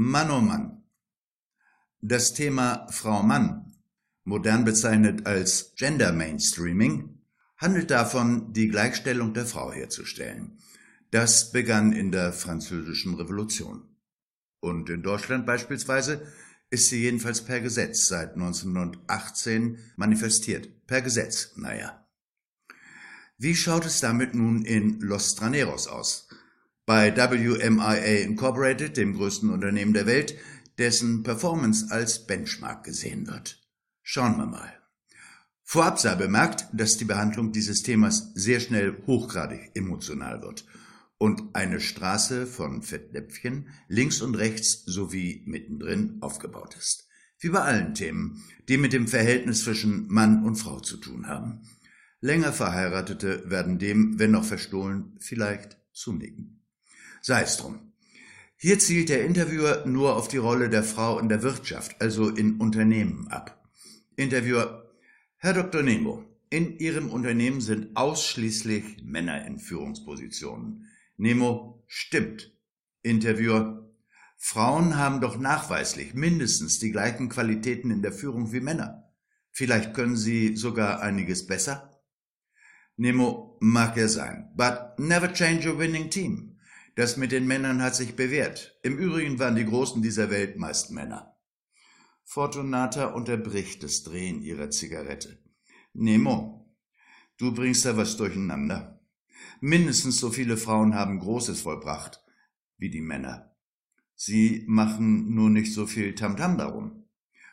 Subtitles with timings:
[0.00, 0.84] Mann oh Mann.
[2.00, 3.74] Das Thema Frau-Mann,
[4.22, 7.18] modern bezeichnet als Gender Mainstreaming,
[7.56, 10.60] handelt davon, die Gleichstellung der Frau herzustellen.
[11.10, 13.88] Das begann in der Französischen Revolution.
[14.60, 16.32] Und in Deutschland beispielsweise
[16.70, 20.86] ist sie jedenfalls per Gesetz seit 1918 manifestiert.
[20.86, 22.06] Per Gesetz, naja.
[23.36, 26.28] Wie schaut es damit nun in Los Traneros aus?
[26.88, 30.34] Bei WMIA Incorporated, dem größten Unternehmen der Welt,
[30.78, 33.60] dessen Performance als Benchmark gesehen wird.
[34.02, 34.72] Schauen wir mal.
[35.64, 40.64] Vorab sei bemerkt, dass die Behandlung dieses Themas sehr schnell hochgradig emotional wird
[41.18, 47.06] und eine Straße von Fettnäpfchen links und rechts sowie mittendrin aufgebaut ist.
[47.38, 51.68] Wie bei allen Themen, die mit dem Verhältnis zwischen Mann und Frau zu tun haben.
[52.22, 56.57] Länger Verheiratete werden dem, wenn noch verstohlen, vielleicht zunicken.
[57.20, 57.92] Sei es drum.
[58.56, 62.60] Hier zielt der Interviewer nur auf die Rolle der Frau in der Wirtschaft, also in
[62.60, 63.62] Unternehmen ab.
[64.16, 64.90] Interviewer,
[65.36, 65.82] Herr Dr.
[65.82, 70.88] Nemo, in Ihrem Unternehmen sind ausschließlich Männer in Führungspositionen.
[71.16, 72.52] Nemo, stimmt.
[73.02, 73.88] Interviewer,
[74.36, 79.12] Frauen haben doch nachweislich mindestens die gleichen Qualitäten in der Führung wie Männer.
[79.50, 82.00] Vielleicht können sie sogar einiges besser?
[82.96, 86.57] Nemo, mag ja sein, but never change a winning team.
[86.98, 88.76] Das mit den Männern hat sich bewährt.
[88.82, 91.38] Im Übrigen waren die Großen dieser Welt meist Männer.
[92.24, 95.38] Fortunata unterbricht das Drehen ihrer Zigarette.
[95.92, 96.74] Nemo,
[97.36, 99.00] du bringst da was durcheinander.
[99.60, 102.20] Mindestens so viele Frauen haben Großes vollbracht
[102.78, 103.54] wie die Männer.
[104.16, 107.04] Sie machen nur nicht so viel Tamtam -Tam darum.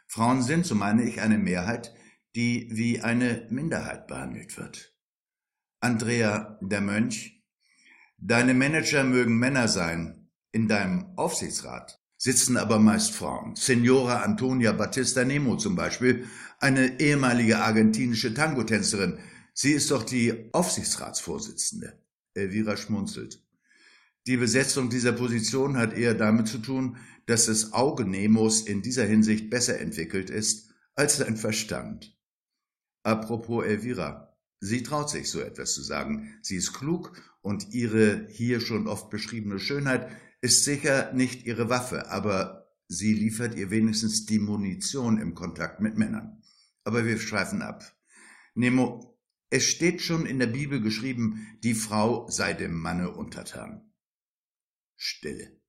[0.08, 1.94] Frauen sind, so meine ich, eine Mehrheit,
[2.34, 4.98] die wie eine Minderheit behandelt wird.
[5.82, 7.35] Andrea, der Mönch,
[8.18, 10.30] Deine Manager mögen Männer sein.
[10.52, 13.56] In deinem Aufsichtsrat sitzen aber meist Frauen.
[13.56, 16.26] Signora Antonia Battista Nemo zum Beispiel,
[16.60, 19.20] eine ehemalige argentinische Tangotänzerin.
[19.54, 22.00] Sie ist doch die Aufsichtsratsvorsitzende.
[22.34, 23.42] Elvira schmunzelt.
[24.28, 26.98] Die Besetzung dieser Position hat eher damit zu tun,
[27.28, 32.18] dass das Auge Nemos in dieser Hinsicht besser entwickelt ist als sein Verstand.
[33.04, 34.25] Apropos Elvira.
[34.60, 36.38] Sie traut sich so etwas zu sagen.
[36.42, 40.10] Sie ist klug und ihre hier schon oft beschriebene Schönheit
[40.42, 45.98] ist sicher nicht ihre Waffe, aber sie liefert ihr wenigstens die Munition im Kontakt mit
[45.98, 46.42] Männern.
[46.84, 47.84] Aber wir schweifen ab.
[48.54, 53.92] Nemo, es steht schon in der Bibel geschrieben, die Frau sei dem Manne untertan.
[54.96, 55.60] Stille.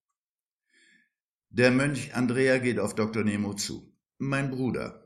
[1.51, 3.25] Der Mönch Andrea geht auf Dr.
[3.25, 3.95] Nemo zu.
[4.19, 5.06] Mein Bruder,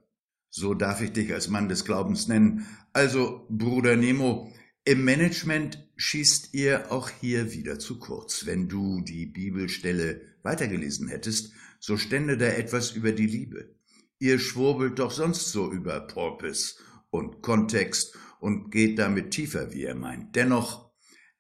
[0.51, 2.67] so darf ich dich als Mann des Glaubens nennen.
[2.93, 4.53] Also, Bruder Nemo,
[4.85, 8.47] im Management schießt ihr auch hier wieder zu kurz.
[8.47, 13.75] Wenn du die Bibelstelle weitergelesen hättest, so stände da etwas über die Liebe.
[14.19, 16.75] Ihr schwurbelt doch sonst so über Porpoise
[17.11, 20.35] und Kontext und geht damit tiefer, wie er meint.
[20.35, 20.91] Dennoch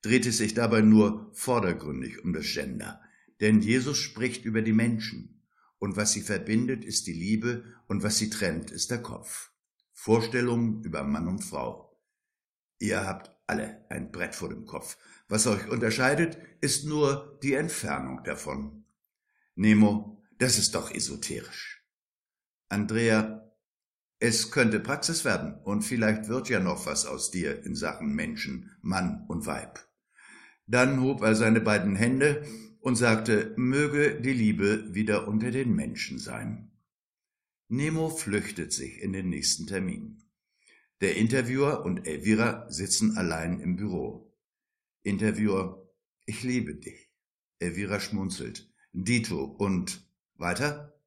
[0.03, 3.01] dreht es sich dabei nur vordergründig um das Gender.
[3.41, 5.40] Denn Jesus spricht über die Menschen
[5.81, 9.51] und was sie verbindet, ist die Liebe, und was sie trennt, ist der Kopf.
[9.93, 11.99] Vorstellungen über Mann und Frau.
[12.79, 14.97] Ihr habt alle ein Brett vor dem Kopf.
[15.29, 18.85] Was euch unterscheidet, ist nur die Entfernung davon.
[19.57, 21.83] Nemo, das ist doch esoterisch.
[22.69, 23.51] Andrea,
[24.19, 28.71] es könnte Praxis werden und vielleicht wird ja noch was aus dir in Sachen Menschen,
[28.83, 29.81] Mann und Weib.
[30.67, 32.47] Dann hob er seine beiden Hände
[32.81, 36.71] und sagte, möge die Liebe wieder unter den Menschen sein.
[37.69, 40.25] Nemo flüchtet sich in den nächsten Termin.
[41.01, 44.35] Der Interviewer und Elvira sitzen allein im Büro.
[45.03, 45.89] Interviewer,
[46.27, 47.11] ich liebe dich.
[47.59, 48.71] Elvira schmunzelt.
[48.93, 50.99] Dito und weiter?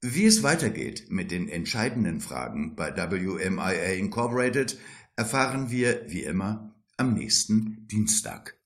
[0.00, 4.78] Wie es weitergeht mit den entscheidenden Fragen bei WMIA Incorporated
[5.16, 8.61] erfahren wir, wie immer, am nächsten Dienstag.